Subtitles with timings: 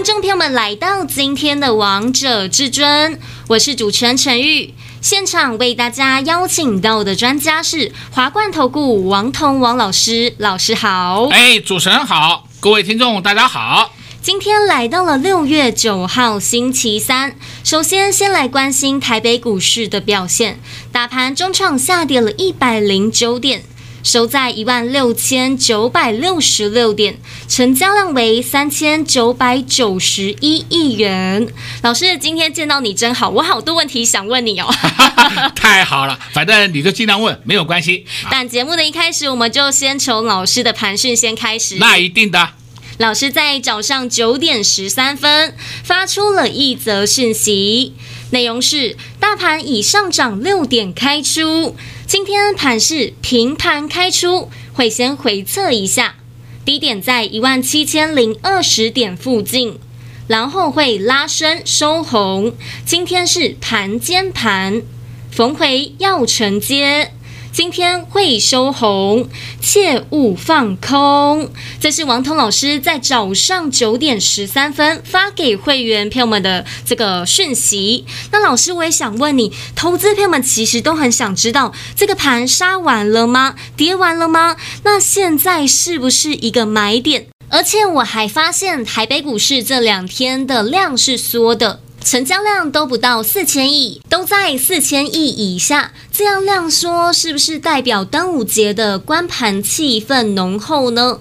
[0.00, 3.12] 迎听众朋友们来到今天的《王者至尊》，
[3.48, 4.72] 我是主持人陈玉。
[5.02, 11.28] 现场为大家邀请到的专家是华冠投顾王彤王老师，老师好。
[11.30, 13.92] 哎，主持人好，各位听众大家好。
[14.22, 20.58] 今天来到了六月九号星期三，首先先来关心台北股市的表现，
[20.90, 23.64] 大盘中场下跌了一百零九点，
[24.02, 27.18] 收在一万六千九百六十六点，
[27.48, 31.46] 成交量为三千九百九十一亿元。
[31.82, 34.72] 老师，今天见到你真好，我好多问题想问你哦。
[35.54, 38.06] 太好了，反正你就尽量问，没有关系。
[38.30, 41.76] 但节目的一开始，我们就先从老师的盘讯先开始。
[41.76, 42.50] 那一定的。
[42.98, 47.94] 老师在早上九点十三分发出了一则讯息，
[48.30, 51.74] 内容是：大盘已上涨六点开出，
[52.10, 56.16] 今天盘是平盘开出，会先回测一下，
[56.64, 59.78] 低点在一万七千零二十点附近，
[60.26, 62.52] 然后会拉升收红。
[62.84, 64.82] 今天是盘间盘，
[65.30, 67.12] 逢回要承接。
[67.52, 69.28] 今天会收红，
[69.60, 71.50] 切勿放空。
[71.80, 78.06] 这是王彤老师在早上九点十三分发给会员朋友们的这个讯息。
[78.30, 83.56] 那老师，我也想问你，投资朋友们其实都很想知道，这个盘杀完了吗？
[83.76, 84.56] 跌完了吗？
[84.84, 87.26] 那现在是不是一个买点？
[87.48, 91.80] 而且我还发现，台北股市这两天的量是缩的。
[92.02, 101.20] 成交量都不到四千亿，都在四千亿以下，这样量说是不是代表端午节的观盘气氛浓厚呢？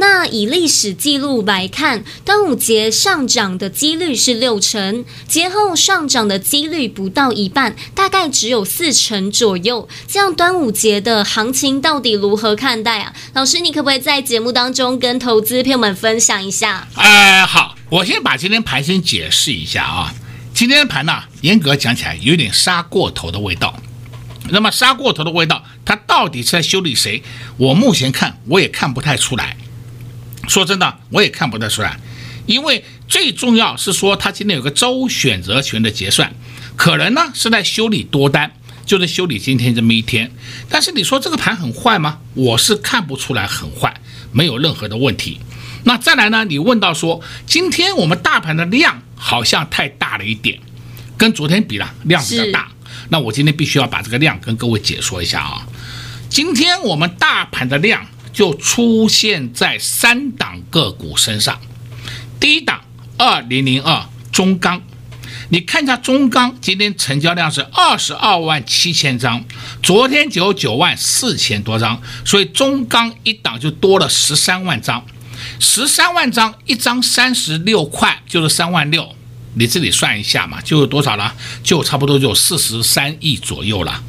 [0.00, 9.88] 那以历史记录来看，端午节上涨的几率是六成，节后上涨的几率不到一半，大概只有四成左右。
[10.06, 13.12] 这样端午节的行情到底如何看待啊？
[13.34, 16.86] 老师，你可不可以在节目当中跟投资朋友们分享一下？
[16.94, 17.77] 哎、好。
[17.90, 20.14] 我先把今天盘先解释一下啊，
[20.52, 23.80] 今天的盘呢，严格讲起来有点杀过头的味道。
[24.50, 27.22] 那么杀过头的味道，它到底是在修理谁？
[27.56, 29.56] 我目前看我也看不太出来。
[30.48, 31.98] 说真的，我也看不太出来，
[32.44, 36.34] 因为最重要是说，它今天有个周选择权的结算，
[36.76, 38.52] 可能呢是在修理多单，
[38.84, 40.30] 就是修理今天这么一天。
[40.68, 42.18] 但是你说这个盘很坏吗？
[42.34, 43.98] 我是看不出来很坏，
[44.30, 45.40] 没有任何的问题。
[45.84, 46.44] 那再来呢？
[46.44, 50.58] 你问到说，今天我们大盘的量好像太大了一点，
[51.16, 52.68] 跟昨天比了量比较大。
[53.10, 55.66] 那我今天必须要把这个量跟各位解说一下啊。
[56.28, 61.58] 今天我们大盘的量就出现在三档个股身上。
[62.38, 62.82] 第一档
[63.16, 64.82] 二零零二中钢，
[65.48, 69.42] 你看一下中钢今天成交量是二十二万七千张，
[69.82, 75.04] 昨天只有九万四千多张，所以中钢一档就多了十三万张。
[75.60, 79.14] 十三万张，一张三十六块，就是三万六。
[79.54, 81.34] 你自己算一下嘛，就有多少了？
[81.64, 84.02] 就差不多就四十三亿左右了。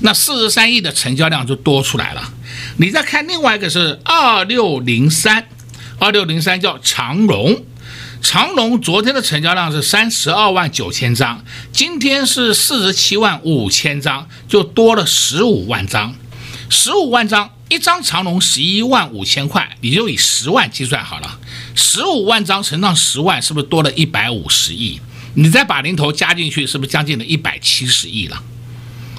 [0.00, 2.32] 那四十三亿的成交量就多出来了。
[2.76, 5.48] 你再看另外一个是二六零三，
[5.98, 7.64] 二六零三叫长荣，
[8.22, 16.14] 长荣昨天的成交量是三十二万九千张，今天是四十七万五千张，就多了十五万张，
[16.70, 17.50] 十五万张。
[17.68, 21.38] 一张长龙十一万五千块，你就以十万计算好了，
[21.74, 25.00] 十五万张乘上十万，是不是多了一百五十亿？
[25.34, 28.42] 你再把零头加进去，是不是将近了一百七十亿了？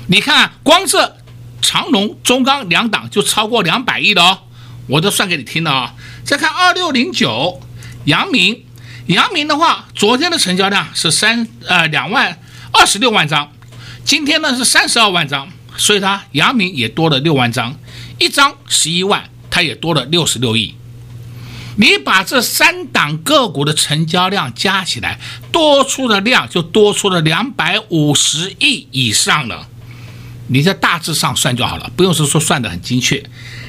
[0.08, 1.18] 你看，光这
[1.60, 4.40] 长龙、中钢两档就超过两百亿了哦，
[4.88, 5.96] 我都算给你听了啊。
[6.24, 7.60] 再看二六零九
[8.06, 8.64] 阳明，
[9.08, 12.40] 阳明的话，昨天的成交量是三呃两万
[12.72, 13.52] 二十六万张，
[14.06, 17.76] 今天呢是三十二万张，所以它阳明也多了六万张。
[18.18, 20.76] 一张十一万，它也多了六十六亿。
[21.78, 25.20] 你把这三档个股的成交量加起来，
[25.52, 29.68] 多出的量就多出了两百五十亿以上了。
[30.48, 33.22] 你在大致上算就好了，不用说说算得很精确。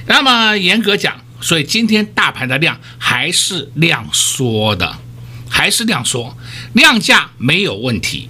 [0.06, 4.98] 那么严格讲，所以今天大盘的量还是量缩的，
[5.48, 6.36] 还是量缩，
[6.74, 8.28] 量价没有问题。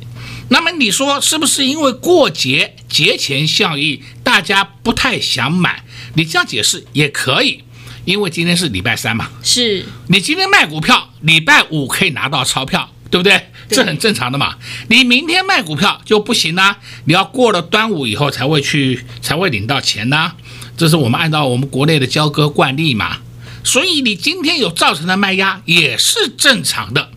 [0.48, 5.82] 那么你说是不是因为过节节前效应，大家不太想买？
[6.16, 7.62] 你这样解释也可以，
[8.06, 9.30] 因为今天是礼拜三嘛。
[9.42, 9.84] 是。
[10.08, 13.40] 你今天卖股票，礼拜五可以拿到钞票，对不对？
[13.68, 14.56] 这很正常的嘛。
[14.88, 20.32] 你明天卖股票就不行啦，你要过了端午以后才会去，才会领到钱呐。
[20.76, 23.18] 这是我们按照我们国内的交割惯例嘛。
[23.62, 27.10] 所以你今天有造成的卖压也是正常的，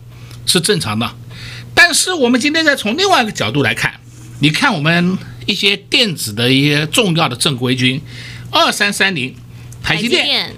[0.44, 1.10] 是正常的。
[1.74, 4.00] 但是我们今天再从另外一个角度来看，
[4.40, 5.16] 你看我们
[5.46, 8.00] 一些电子的一些重要的正规军，
[8.50, 9.34] 二三三零，
[9.82, 10.54] 台积电，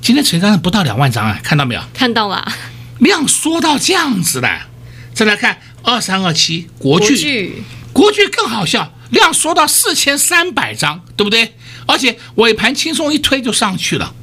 [0.00, 1.82] 今天成交量不到两万张啊，看到没有？
[1.92, 2.52] 看到了，
[2.98, 4.68] 量缩到这样子了。
[5.12, 11.54] 再来看二三二七国巨，国巨更好笑，量缩到四千三百张，对不对？
[11.86, 14.14] 而且尾盘轻松一推就上去了。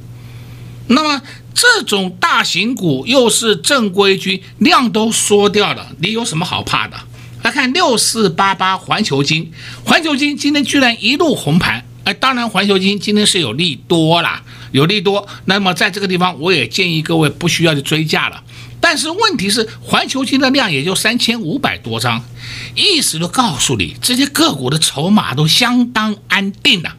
[0.88, 1.22] 那么
[1.54, 6.96] 这种大型股又是正规军，量都缩掉了，你有什么好怕的？
[7.42, 9.52] 来看六四八八环球金，
[9.84, 15.28] 环球金今天居然一路红盘，哎，当然环球金今天是有利多啦，有利多。
[15.44, 18.42] 那么在这个地方，我也建议各位不需要去追价了。
[18.80, 22.24] 但是问题是，环球金的量也就三千五百多张，
[22.74, 26.96] 意思就告诉你，这些个股的筹码都相当安定了，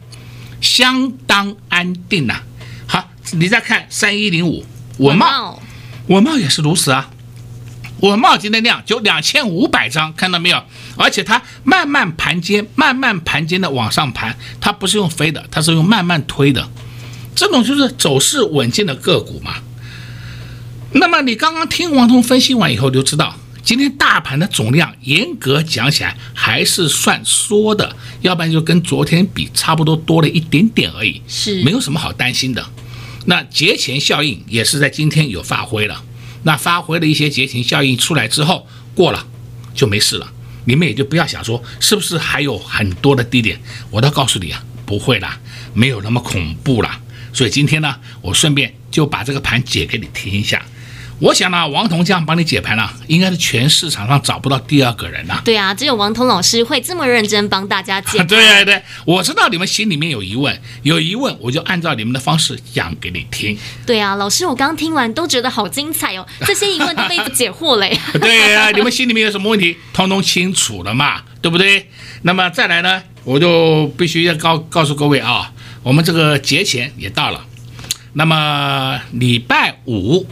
[0.62, 2.42] 相当安定了。
[2.86, 4.64] 好，你再看三一零五
[4.96, 5.62] 文茂，
[6.06, 7.10] 文茂也是如此啊。
[8.00, 10.62] 稳懋今天量就两千五百张，看到没有？
[10.96, 16.68] 而且它慢慢盘间，慢慢盘间的往上盘，它不是用飞的，它是用慢慢推的，
[17.34, 19.54] 这种就是走势稳健的个股嘛。
[20.92, 32.64] 那么你刚刚听王彤分析完以后，就知道今天大盘的总量严格讲起来还是算缩的，要不然就跟昨天比差不多多了一点点而已，是没有什么好担心的。
[33.26, 36.04] 那节前效应也是在今天有发挥了，
[36.44, 39.26] 那发挥了一些节前效应出来之后过了
[39.74, 40.32] 就没事了，
[40.66, 43.60] 你们也就不要想说是不是还有很多的低点，
[43.90, 45.38] 我倒告诉你啊，不会啦，
[45.74, 47.00] 没有那么恐怖啦。
[47.32, 50.64] 所以今天呢，我顺便就把这个盘解给你听一下。
[51.20, 55.40] 我想呢，王彤这样帮你解盘呢，应该是全市场上找不到第二个人了。
[55.44, 58.26] 对啊，只有王彤老师会这么认真帮大家解盘。
[58.28, 63.56] 对对对，我知道你们心里面有疑问，有疑问我就按照你们的方式讲给你听。
[63.86, 67.88] 对啊，老师，我刚听完都觉得好精彩哦， 这些疑问都被解惑了。
[68.20, 71.88] 对啊，你们心里面有什么问题，通通清楚了嘛，对不对？
[72.22, 75.52] 那么再来呢，我就必须要告告诉各位啊，
[75.84, 77.46] 我们这个节前也到了，
[78.14, 80.26] 那么礼拜五。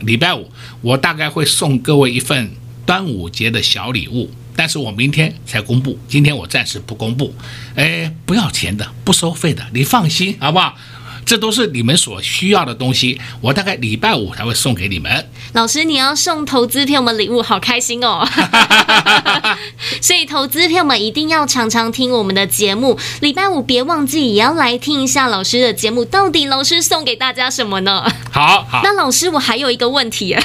[0.00, 0.50] 礼拜五，
[0.80, 2.50] 我大概会送各位一份
[2.84, 7.34] 端午节的小礼物，但是我明天才公布，今天我暂时不公布。
[7.74, 10.76] 哎，不要钱的，不收费的，你放心，好不好？
[11.24, 15.28] 这都是你们所需要的东西，我大概礼拜五才会送给你们。
[15.52, 18.26] 老师，你要送投资朋友们礼物，好开心哦！
[20.00, 26.04] 所以投资朋友们一定要常常听我们的节目，礼拜五别忘记也要来听一下老师的节目。
[26.04, 28.04] 到底老师送给大家什么呢？
[28.30, 28.80] 好，好。
[28.82, 30.36] 那老师，我还有一个问题，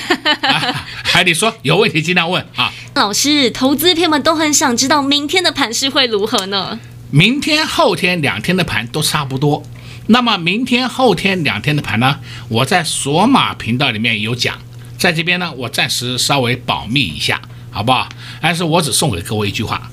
[1.04, 2.72] 还得说有问题尽量问啊。
[2.95, 6.80] 老师，投资朋友们都很想知道明天的盘势会如何呢？
[7.12, 9.63] 明天、后天两天的盘都差不多。
[10.07, 12.19] 那么明天、后天两天的盘呢？
[12.48, 14.57] 我在索马频道里面有讲，
[14.98, 17.42] 在这边呢，我暂时稍微保密一下，
[17.72, 18.07] 好不好？
[18.40, 19.90] 但是我只送给各位一句话：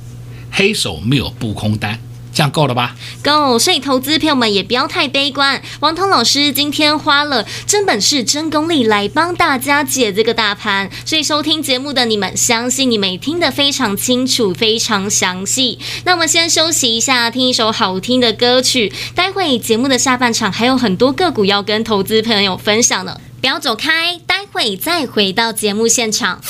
[0.50, 1.99] 黑手没有布空单。
[2.32, 2.96] 这样够了吧？
[3.23, 5.61] 够，所以投资朋友们也不要太悲观。
[5.81, 15.79] 王涛老师今天花了真本事、真功力来帮大家解这个大盘，所以收听节目的你们，相信你们也听得非常清楚、非常详细。
[16.05, 18.93] 那我们先休息一下，听一首好听的歌曲。
[19.15, 26.41] 待会节目的下半场还有很多个股要跟投资朋友分享呢，不要走开，待会再回到节目现场。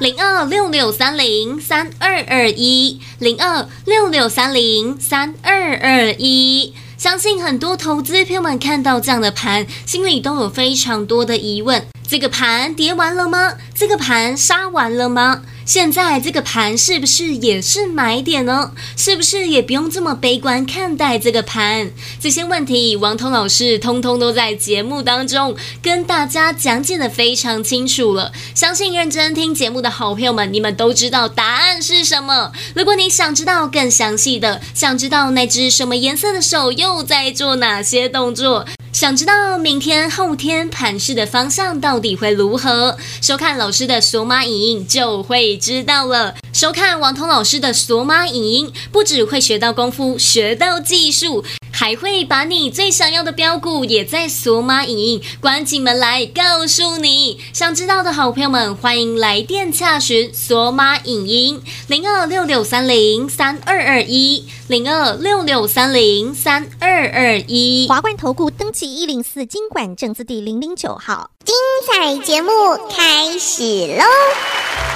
[0.00, 6.74] 零二六六三零三二二一，零二六六三零三二二一。
[6.96, 13.54] 相信很多投资朋友们看到这样的盘，心里都有非常多的疑问：这个盘跌完了吗？
[13.74, 15.42] 这个盘杀完了吗？
[15.66, 18.70] 现在这个盘是不是也是买点呢？
[18.96, 21.90] 是不是也不用这么悲观看待这个盘？
[22.20, 28.30] 这些问题，王彤老师通通都在节目当中跟大家讲解得非常清楚了。
[28.54, 32.52] 相信认真听节目的好朋友们，你们都知道答案是什么。
[32.76, 38.64] 如果你想知道更详细的，想知道那只什么颜色的手又在做哪些动作，
[38.96, 46.34] 想知道明天、后天盘市的方向到底会如何，收看老师的索马影音就会知道了。
[46.50, 51.44] 收看王彤老师的索马影音，不只会学到功夫，学到技术。
[51.78, 57.38] 还会把你最想要的标股也在索马影音关起门来告诉你。
[57.52, 67.86] 想知道的好朋友们，欢迎来电洽询索马影音零二六六三零三二二一零二六六三零三二二一。
[67.90, 71.30] 华冠投顾登记一零四经管证字第零零九号。
[71.44, 71.54] 精
[71.86, 72.50] 彩节目
[72.88, 73.62] 开始
[73.98, 74.95] 喽！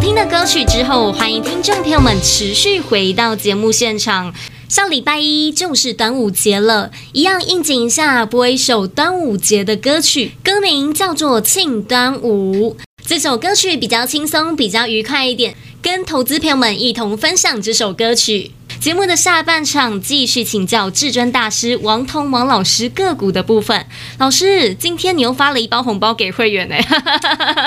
[0.00, 4.32] 听的歌曲之后欢迎听众朋友们持续回到节目现场。
[4.66, 12.76] 上礼拜一就是端午节了，一样应景一下，播一首端午节的歌曲，歌名叫做《庆端午》。
[13.04, 18.52] 这首歌曲比较轻松，比较愉快一点，跟投资朋友们一同分享这首歌曲。
[18.80, 23.84] 节目的下半场继续请教至尊大师王彤王老师个股的部分。
[24.16, 26.76] 老师，今天你又发了一包红包给会员呢？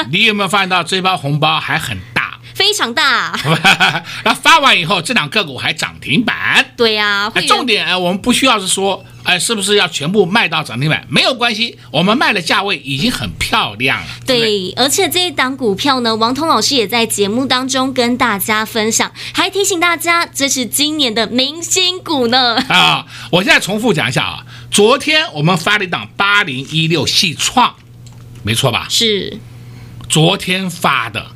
[0.09, 1.99] 你有没有发现到这包红包还很？
[2.53, 3.37] 非常大，
[4.23, 6.65] 那发完以后，这两个股还涨停板。
[6.77, 11.05] 对呀、啊，重点我们不需要是说，哎，是不是要全部卖到涨停板？
[11.09, 14.07] 没有关系，我们卖的价位已经很漂亮了。
[14.25, 22.57] 对，对而且这一档股票呢，王通老师也在节目当中跟大家分享，还提醒大家，这是今年的明星股呢。
[22.69, 27.75] 啊，我现在重复讲一下啊，昨天我们发了一档八零一六矽创，
[28.43, 28.87] 没错吧？
[28.89, 29.39] 是，
[30.07, 31.31] 昨天发的。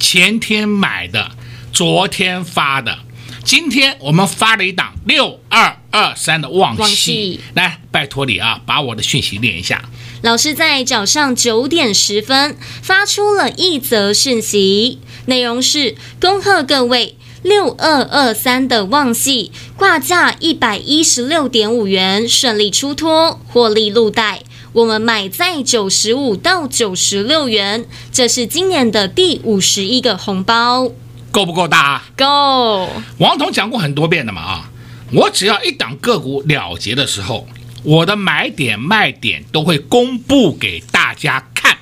[0.00, 1.30] 前天买的，
[1.72, 2.98] 昨天发的，
[3.44, 9.84] 今天我们发了一档六二二三的旺矽，来拜托你啊，把我的讯息念一下。
[10.22, 24.42] 老师在早上九点十分发出了一则讯息，内容是恭贺各位六二二三的旺矽挂价一百一十六点五元顺利出脱，获利入袋。
[24.72, 30.88] 我们买在九十五到九十六元，这是今年的第五十一个红包，
[31.32, 32.04] 够不够大啊？
[32.16, 32.88] 够。
[33.18, 34.70] 王彤讲过很多遍的嘛啊，
[35.12, 37.48] 我只要一档个股了结的时候，
[37.82, 41.76] 我的买点卖点都会公布给大家看，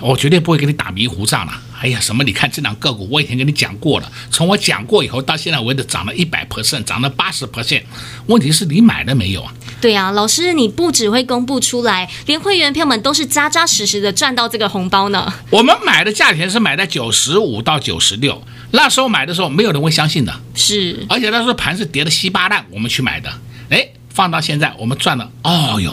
[0.00, 1.52] 我绝对不会给你打迷糊仗了。
[1.84, 2.24] 哎呀，什么？
[2.24, 4.10] 你看这两个股，我以前跟你讲过了。
[4.30, 7.82] 从我讲过以后到现在为止，涨了一百 percent，涨了八十 percent。
[8.24, 9.52] 问题是你买了没有啊？
[9.82, 15.30] 对啊，老师，你不只会公布出来，连会员朋友们都是扎扎实实的赚到这个红包呢。
[15.50, 20.34] 我们买的价钱是买在九十五到九十六，那时候买的时候没有人会相信的。
[20.54, 23.30] 是，而且那时候盘是跌的稀巴烂，我们去买的。
[23.68, 23.86] 哎。
[24.14, 25.92] 放到现在，我们赚了哦哟，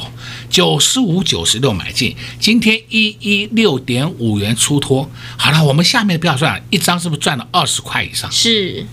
[0.51, 5.09] 九十五、九十六买进，今天一一六点五元出脱。
[5.37, 8.29] 好了，我们下面不要算，一张是不是赚了二十块以上？
[8.29, 8.85] 是，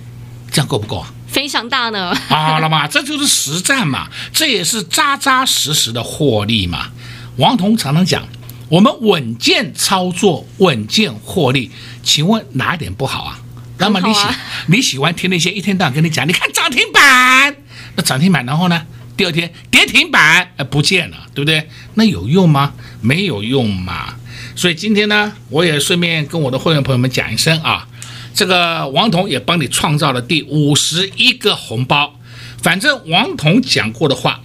[0.53, 1.13] 这样够不够啊？
[1.27, 2.15] 非常大呢。
[2.31, 6.93] 好了嘛，这就是实战嘛，这也是扎扎实实的获利嘛。
[7.37, 8.27] 王彤常常讲，
[8.69, 11.73] 我们稳健操作，稳健获利，
[12.05, 13.41] 请问哪一点不好啊？
[13.79, 14.37] 那么你喜、啊、
[14.69, 17.57] 你喜欢听那些一天到晚跟你讲，你看涨停板，
[17.97, 18.87] 那涨停板然后呢？
[19.19, 21.69] 第二天跌停板，呃，不见了，对不对？
[21.95, 22.73] 那有用吗？
[23.01, 24.15] 没有用嘛。
[24.55, 27.89] 所以今天呢，我也顺便跟我的会员朋友们讲一声啊，
[28.33, 32.15] 这个王彤也帮你创造了第五十一个红包。
[32.63, 34.41] 反正王彤讲过的话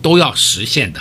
[0.00, 1.00] 都要实现的，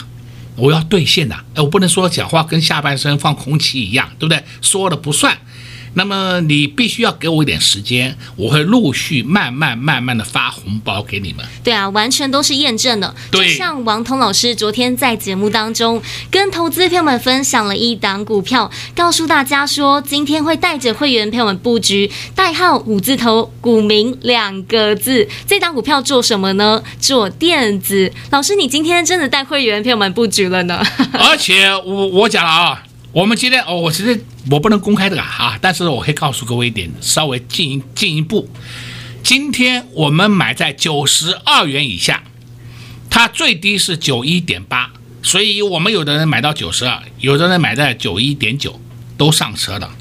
[0.56, 1.36] 我要兑现的。
[1.54, 4.44] 哎，我不能说讲话跟下半身放空气一样，对不对？
[4.64, 5.38] 说了不算。
[5.94, 11.46] 那么你必须要给我一点时间，我会陆续慢慢慢慢的发红包给你们。
[11.64, 13.14] 对啊，完全都是验证的。
[13.30, 25.28] 对，就像王彤老师昨天在节目当中跟投资朋友们分享了一档股票，告诉大家说今天会带着会员朋友们布局，代号五字头，股名两个字。
[25.46, 26.82] 这档股票做什么呢？
[27.00, 28.12] 做电子。
[28.30, 30.82] 老师，你今天真的带会员朋友们布局了呢？
[31.14, 32.84] 而且我我讲了啊。
[33.14, 38.50] 我们今天哦，我其实我不能公开这个啊，但是我可以告诉各位一点，稍微进进一步。
[39.22, 42.24] 今天我们买在九十二元以下，
[43.10, 44.90] 它最低是九一点八，
[45.22, 48.80] 所以我们有的人买到九十二，有的人买在九一点九，
[49.18, 49.92] 都上车了。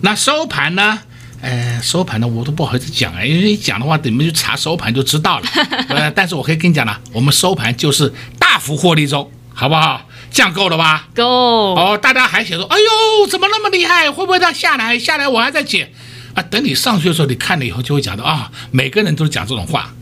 [0.00, 0.98] 那收盘呢？
[1.40, 5.46] 呃，收盘呢，我都不好意思讲啊，因为一讲的话，你们去查收盘就知道了。
[5.88, 10.02] 呃，但是我可以跟你讲了，我们收盘就是大幅获利中，好不好？
[10.36, 11.08] 这样够了吧？
[11.14, 11.96] 够哦！
[11.96, 14.10] 大家还写说：“哎呦，怎么那么厉害？
[14.10, 14.98] 会不会它下来？
[14.98, 15.90] 下来我还在减
[16.34, 18.52] 啊！”等你上去的时候，你看了以后就会讲到啊。
[18.70, 19.94] 每个人都是讲这种话。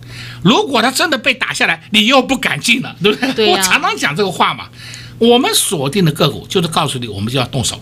[0.42, 3.32] 如果他真的被打下来，你又不敢进了，对不对？
[3.32, 4.66] 对啊、我常常讲这个话嘛。
[5.18, 7.80] 我们锁定的个股就是告诉你，我们就要动手。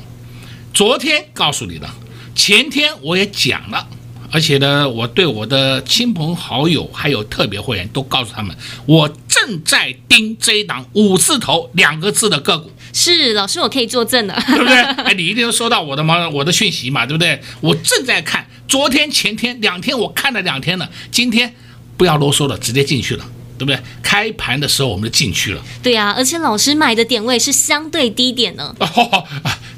[0.74, 1.88] 昨天告诉你了，
[2.34, 3.88] 前天我也讲了。
[4.30, 8.54] 而且呢，我对我的亲朋好友还有特别会员都告诉他们，
[8.86, 9.06] 我
[9.42, 12.70] 正在盯这一档五字头两个字的个股。
[12.92, 14.76] 是老师，我可以作证的，对不对？
[14.76, 16.28] 哎，你一定都收到我的吗？
[16.28, 17.40] 我的讯息嘛，对不对？
[17.60, 21.54] 我正在看，昨天、前天两天我看了两天了，今天
[21.96, 23.24] 不要啰嗦了，直接进去了。
[23.58, 23.80] 对不对？
[24.02, 25.62] 开盘的时候我们就进去了。
[25.82, 28.74] 对呀、啊，而且老师买的点位是相对低点呢。
[28.80, 29.24] 哦，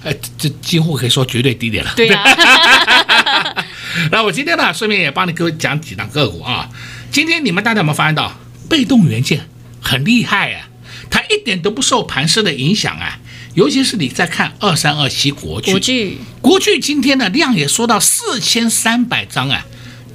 [0.03, 1.93] 哎，这几乎可以说绝对低点了。
[1.95, 3.67] 对呀、啊。
[4.11, 6.67] 那我今天呢，顺便也帮你各位讲几档个股啊。
[7.11, 8.33] 今天你们大家有没有发现到，
[8.71, 9.47] 被动元件
[9.85, 10.67] 很厉害啊？
[11.11, 13.21] 它一点都不受盘势的影响啊。
[13.55, 19.65] 尤其是你在看二三二七国巨，国巨，国巨今天的量也缩到四千三百张啊，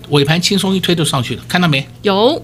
[0.09, 1.87] 尾盘轻松一推就上去了，看到没？
[2.01, 2.43] 有。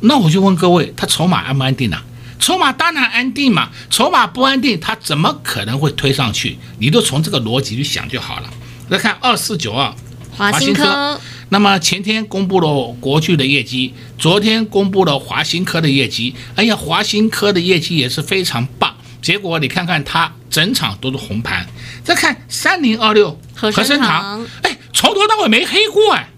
[0.00, 2.04] 那我就问各位，它筹码安不安定呢、啊？
[2.38, 6.56] 筹码当然安定嘛，筹码不安定，它怎么可能会推上去？
[6.78, 8.48] 你都从这个逻辑去想就好了。
[8.88, 9.92] 来看二四九二
[10.30, 11.20] 华新科，
[11.50, 16.34] 那么前天公布了国巨的业绩，昨天公布了华新科的业绩。
[16.56, 18.94] 哎呀，华新科的业绩也是非常棒。
[19.22, 21.66] 结果你看看它整场都是红盘。
[22.04, 26.28] 再看三零二六和生堂，哎，从头到尾没黑过哎。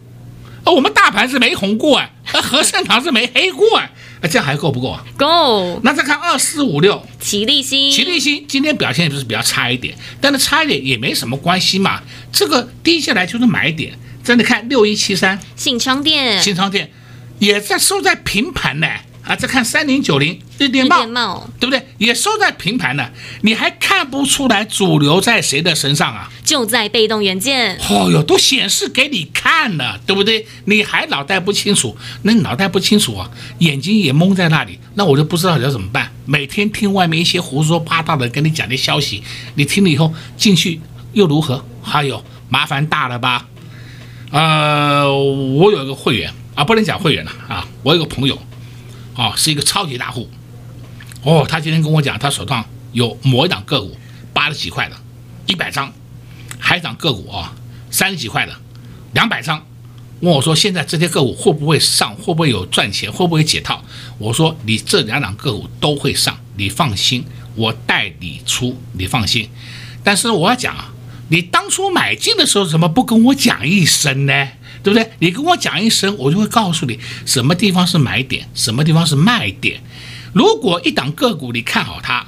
[0.64, 2.12] 哦，我们大盘是没红过哎。
[2.32, 3.90] 而和盛堂是没黑过哎
[4.22, 5.04] 啊， 这样还够不够啊？
[5.16, 5.80] 够。
[5.82, 12.00] 那再看二四五六，齐立新，齐立新今天表现就是比较差一点，但是差一点也没什么关系嘛。
[12.30, 13.98] 这个低下来就是买点。
[14.22, 16.90] 再来看六一七三，信昌店，信昌店
[17.38, 18.86] 也在收在平盘呢。
[19.22, 21.86] 啊，再看三零九零日电茂，茂对不对？
[21.98, 23.10] 也收在平盘呢，
[23.42, 26.28] 你还看不出来主流在谁的身上啊？
[26.42, 27.78] 就在被动元件。
[27.90, 30.46] 哦哟，都显示给你看了，对不对？
[30.64, 31.96] 你还脑袋不清楚？
[32.22, 36.10] 那脑袋不清楚啊，眼睛也蒙在那里，那我就不知道要怎么办。
[36.24, 39.22] 每天听外面一些胡说八道的跟你讲的消息，
[39.54, 40.80] 你听了以后进去
[41.12, 41.64] 又如何？
[41.82, 43.46] 还有麻烦大了吧？
[44.30, 48.38] 呃，我有一个会员啊，不能讲会员了啊，我有个朋友。
[49.16, 50.30] 哦，是一个超级大户，
[51.24, 53.94] 哦，他今天跟我讲，他手上有某一档个股
[54.32, 54.96] 八十几块的，
[55.46, 55.92] 一百张，
[56.58, 57.54] 还有一档个股啊
[57.90, 58.52] 三十几块的，
[59.12, 59.66] 两百张。
[60.20, 62.14] 问我说：“现在这些个股会不会上？
[62.14, 63.10] 会不会有赚钱？
[63.10, 63.84] 会不会解套？”
[64.16, 67.24] 我说：“你这两档个股都会上，你放心，
[67.56, 69.50] 我带你出，你放心。
[70.04, 70.92] 但是我要讲啊，
[71.30, 74.48] 你当初买进的时候怎么不跟我讲一声呢？
[74.82, 75.10] 对不对？
[75.18, 79.80] 你跟我讲一声，我就会告诉你什么地方是买点，什么地方是卖点。
[80.32, 82.26] 如果一档个股你看好它，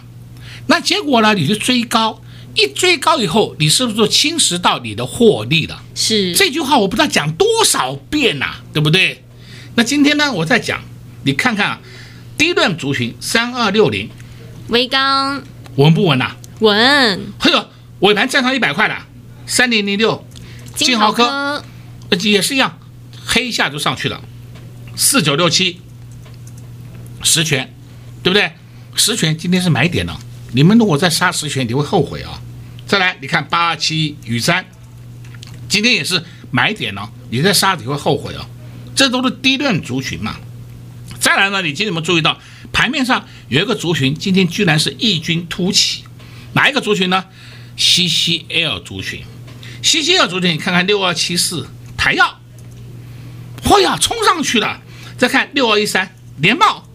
[0.67, 2.21] 那结果呢，你就追高。”
[2.55, 5.83] 一追高以后，你是不是就侵蚀到你的获利了？
[5.95, 9.25] 是这句话，我不知道讲多少遍呐、啊，对不对？
[9.75, 10.83] 那今天呢，我再讲，
[11.25, 11.81] 你看看啊，
[12.37, 14.11] 低段族群三二六零，
[14.69, 15.43] 维刚
[15.77, 16.37] 稳不稳呐、啊？
[16.61, 17.21] 稳。
[17.39, 17.67] 嘿呦，
[18.03, 19.07] 尾盘站上一百块了，
[19.47, 20.27] 三零零六，
[20.75, 21.65] 金豪科
[22.21, 22.81] 也是一样，
[23.25, 24.21] 黑一下就上去了，
[24.97, 25.81] 四九六七，
[27.23, 27.73] 十全，
[28.25, 28.51] 对不对？
[28.97, 30.17] 十全今天是买点呢。
[30.51, 32.43] 你们如果再杀十全，你会后悔啊！
[32.89, 34.67] 再来，你看八二七雨山，
[35.69, 38.45] 今天也是买点呢，你再杀你会后悔啊。
[38.97, 40.37] 这都是低段族群嘛。
[41.21, 42.37] 再来呢，你今天有没有注意到
[42.73, 46.03] 盘面上有一个族群，今天居然是异军突起，
[46.55, 47.25] 哪一个族群呢
[47.77, 49.23] ？CCL 族群
[49.83, 52.39] ，CCL 族群，你看看六二七四台药，
[53.65, 54.81] 嚯呀，冲上去了！
[55.17, 56.89] 再看六二一三联茂。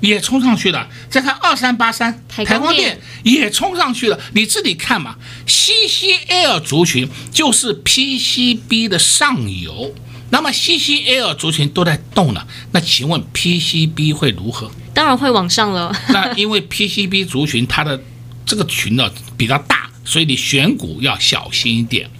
[0.00, 5.16] 也冲上去了，再看二三八三台光电也冲上去了，你自己看嘛。
[5.46, 9.94] CCL 族群就是 PCB 的上游，
[10.30, 14.70] 那么 CCL 族群都在动了，那请问 PCB 会如何？
[14.94, 15.94] 当然会往上了。
[16.08, 18.02] 那因为 PCB 族群它的
[18.46, 22.10] 这个群呢比较大，所以你选股要小心一点，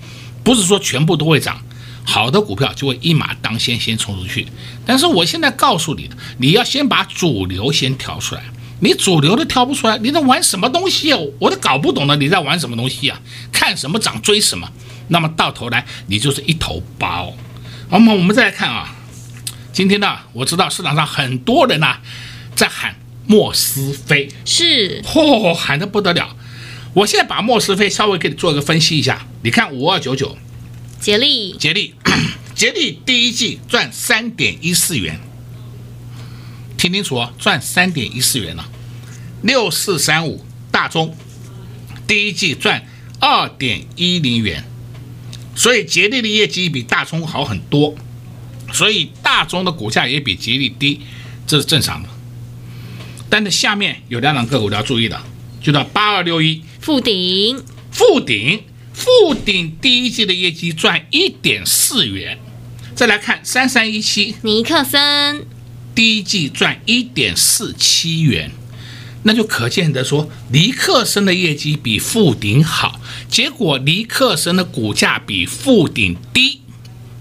[0.44, 1.60] 不是说全部都会涨。
[2.04, 4.46] 好的股票就会一马当先，先冲出去。
[4.86, 8.44] 但是我现在告诉你的，你要先把主流先挑出来。
[8.78, 11.18] 你主流都挑不出来，你在玩什么东西啊？
[11.40, 13.20] 我都搞不懂了，你在玩什么东西啊？
[13.50, 14.70] 看什么涨追什么，
[15.08, 17.34] 那么到头来你就是一头包。
[17.90, 18.94] 那么我们再来看啊，
[19.72, 21.98] 今天呢，我知道市场上很多人呐
[22.54, 22.94] 在喊
[23.26, 26.36] 莫斯飞，是嚯、哦，喊得不得了。
[26.92, 30.36] 我现在把莫斯飞稍微给你做一个分析一下，你看五二九九。
[31.00, 31.94] 杰利，杰利，
[32.54, 35.18] 杰利第一季赚三点一四元，
[36.76, 38.68] 听清楚哦，赚三点一四元了。
[39.42, 41.16] 六四三五大中，
[42.06, 42.84] 第一季赚
[43.18, 44.62] 二点一零元，
[45.54, 47.94] 所以杰利的业绩比大中好很多，
[48.72, 51.00] 所以大中的股价也比杰利低，
[51.46, 52.08] 这是正常的。
[53.30, 55.18] 但是下面有两档个股你要注意的，
[55.62, 58.62] 就到八二六一富鼎，富鼎。
[58.92, 62.38] 富鼎第一季的业绩赚一点四元，
[62.94, 64.34] 再来看三三一七。
[64.42, 65.46] 尼克森，
[65.94, 68.50] 第一季赚一点四七元，
[69.22, 76.60] 那就可见得说尼克森的业绩比富鼎好，结果尼克森的股价比富鼎低，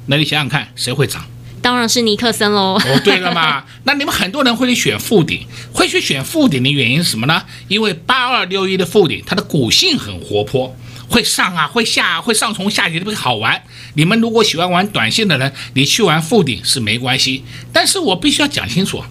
[0.08, 1.26] 那你想想看谁会涨？
[1.62, 2.80] 当然是尼克森喽。
[2.84, 7.43] 哦，对了嘛， 那你们很多人会去选富鼎，会去选富鼎的原因是什么呢？
[7.67, 10.76] 因为八二六一的富鼎它的股性很活泼。
[11.12, 13.63] 会上啊，会下啊，会上冲下跌，特别好玩。
[13.95, 17.43] 你们如果喜欢玩短线的人，你去玩富鼎是没关系。
[17.74, 19.04] 但是我必须要讲清楚，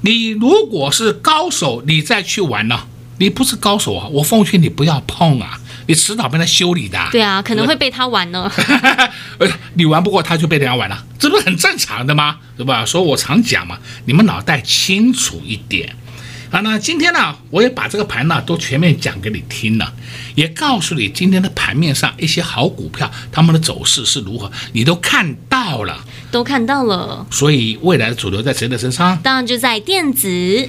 [0.00, 2.88] 你如果是高手，你再去玩呢，
[3.18, 6.98] 你不是高手啊，我奉劝你不要碰啊，你迟早被他修理的。
[7.12, 8.50] 对啊，可能会被他玩呢。
[9.74, 12.38] 你玩不过他，就被人家玩了，这不是很正常的吗？
[12.56, 12.84] 对吧？
[12.86, 15.94] 所以我常讲嘛，你们脑袋清楚一点。
[16.50, 19.92] 好，那今天呢，我也把这个盘呢都全面讲给你听了，
[20.36, 27.26] 也告诉你今天的盘面上一些好股票，他们的走势是如何，你都看到了，都看到了。
[27.30, 29.18] 所以未来的主流在谁的身上？
[29.20, 30.68] 当然就在电子。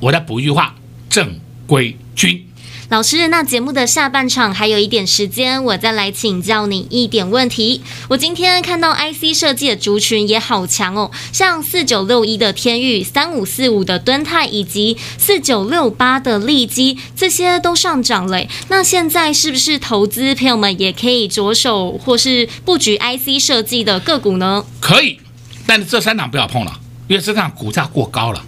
[0.00, 0.74] 我再补一句话：
[1.08, 2.46] 正规军。
[2.94, 7.82] 老师，那节目的下半场还有一点时间，我再来请教你一点问题。
[8.08, 18.46] 我今天看到 IC 设计的族群也好强哦，像四九六一的天域、三五四五的敦泰以及四九六八的利基，这些都上涨了。
[18.68, 24.64] 那现在是不是投资朋友们也可以着手或是布局 IC 设计的个股呢？
[24.78, 25.18] 可以，
[25.66, 26.78] 但是这三档不要碰了，
[27.08, 28.44] 因为这档股价过高了。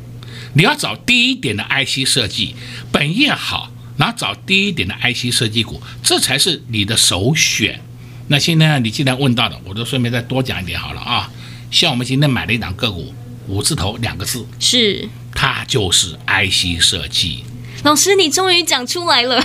[0.54, 2.54] 你要找低一点的 IC 设计，
[2.92, 3.70] 本业好。
[3.96, 7.80] 然后找低一点的 IC 设计股，这才是你的首选。
[8.28, 11.30] 那现在你既然问到了，我就顺便再多讲一点好了啊。
[11.70, 13.14] 像我们今天买了一档个股，
[13.46, 17.44] 五字头两个字，是它就是 IC 设计。
[17.84, 19.42] 老师，你终于讲出来了。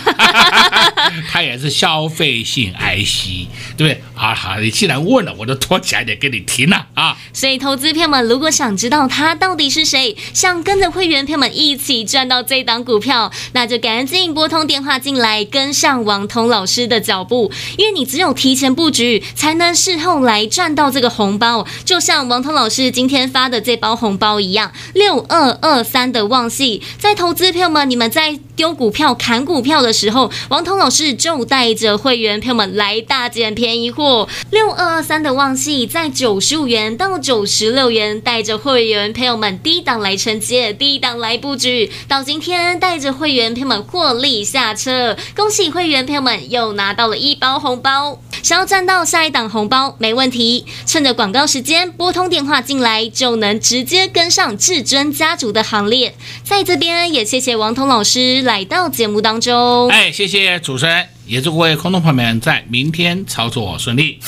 [1.31, 7.17] 他也是消费性 IC，对不对啊，好，你既然问了，我就多讲一点给你听了啊。
[7.33, 17.51] 所以，投资票们如果想知道他到底是谁，想跟着会员票们一起赚到这档股票，那就赶紧拨通电话进来，跟上王彤老师的脚步。
[17.77, 21.65] 因为你只有提前布局，才能事后来赚到这个红包。
[21.85, 34.27] 就像王彤老师今天发的这包红包一样，六二二三的旺系，在投资票们，你们在在丢股票、砍股票的时候，王彤老师就带着会员朋友们来大捡便宜货。
[34.51, 48.19] 六二二三的旺矽在九十五元到九十六元，带着会员朋友们低档来承接，低档来布局，到今天带着会员朋友们获利下车，恭喜会员朋友们又拿到了一包红包。
[48.43, 56.15] 想要赚到下一档红包没问题，趁着广告时间拨通电话进来，就能直接跟上至尊家族的行列。
[56.43, 59.87] 在这边也谢谢王彤老师来到节目当中。
[59.87, 61.07] 哎，谢谢主持人。
[61.25, 64.19] 也祝各位空头朋友们在明天操作顺利。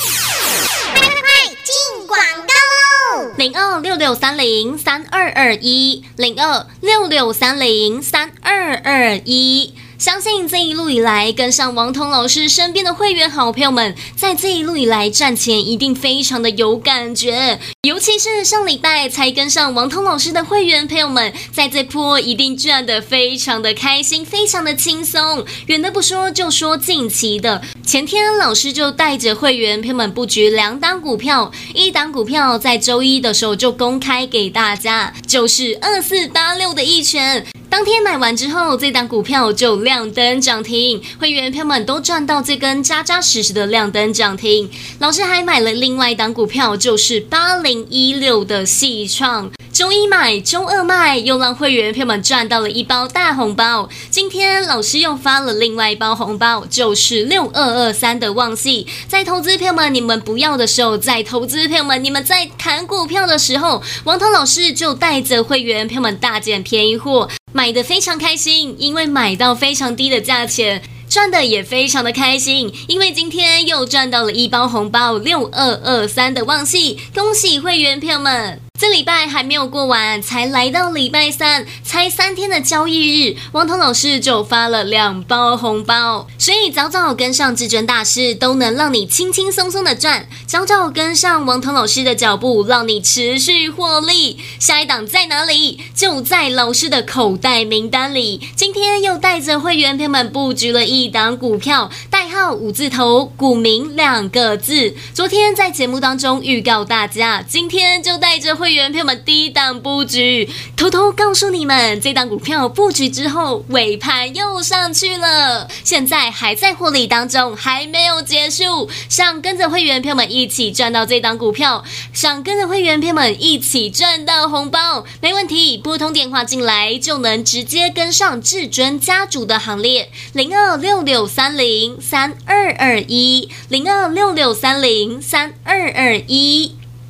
[0.94, 3.34] 快快快进广告喽！
[3.36, 9.74] 零二六六三零三二二一，零二六六三零三二二一。
[9.96, 25.44] 相信这一路以来跟上王彤老师身边的会员好朋友们，在这一路以来赚钱一定非常的有感觉，尤其是上礼拜才跟上王彤老师的会员朋友们，在这波一定赚得非常的开心，非常的轻松。
[25.66, 37.46] 远的不说，就说近期的，前天老师就带着会员朋友们布局两档股票，一档股票在周一的时候就公开给大家，就是二四八六的一拳。
[37.70, 44.68] 当天买完之后，这档股票就亮灯涨停，会员朋友们都赚到这根扎扎实实的亮灯涨停。
[44.98, 53.88] 老师还买了另外一档股票，就是八零一六的矽创，周一买，周二卖，又让会员朋友们赚到了一包大红包。
[54.10, 58.86] 今天老师又发了另外一包红包，就是六二二三的旺矽。
[59.06, 67.28] 在投资朋友们你们不要的时候，在投资朋友们你们在砍股票的时候，王彤老师就带着会员朋友们大捡便宜货。
[67.56, 78.63] 买的非常开心，因为买到非常低的价钱，赚的也非常的开心，因为今天又赚到了一包红包，六二二三的旺季，恭喜会员朋友们！
[78.76, 94.40] 这礼拜还没有过完，才来到礼拜三，才三天的交易日，王彤老师就发了两包红包，所以早早跟上至尊大师，都能让你轻轻松松的赚；早早跟上王彤老师的脚步，让你持续获利。
[94.58, 95.80] 下一档在哪里？
[95.94, 98.40] 就在老师的口袋名单里。
[98.56, 104.96] 今天又带着会员朋友们布局了一档股票，代号五字头，股名两个字。
[105.14, 108.74] 昨天在节目当中预告大家，今天就带着会。
[108.74, 118.90] 员朋友们低档布局，偷偷告诉你们，这档股票布局之后尾盘又上去了，现在还在获利当中，还没有结束。
[119.08, 136.74] 想跟着会员朋友们一起赚到这档股票，想跟着会员朋友们一起赚到红包，没问题，拨通电话进来就能直接跟上至尊家族的行列，零二六六三零三二二一，零二六六三零三二二一。